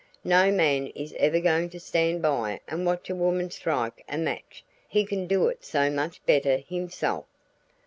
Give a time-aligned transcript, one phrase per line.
[0.23, 4.63] No man is ever going to stand by and watch a woman strike a match
[4.87, 7.25] he can do it so much better himself.